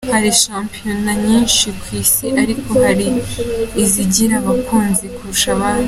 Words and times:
Hari 0.13 0.31
shampiyona 0.43 1.11
nyinshi 1.25 1.65
ku 1.81 1.87
isi 2.01 2.27
ariko 2.43 2.69
hari 2.85 3.07
n’izigira 3.73 4.33
abakunzi 4.41 5.05
kurusha 5.15 5.49
izindi. 5.55 5.79